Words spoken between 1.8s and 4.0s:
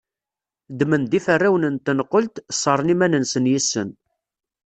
tenqelt, ssṛen iman-nsen yes-sen.